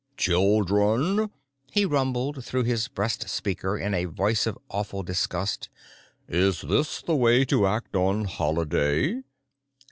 [0.17, 1.29] "Children,"
[1.71, 5.69] he rumbled through his breast speaker in a voice of awful disgust,
[6.27, 9.21] "is this the way to act on Holiday?"